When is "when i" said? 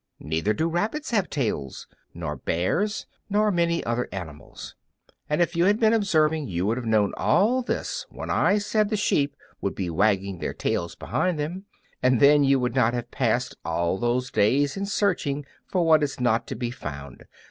8.09-8.57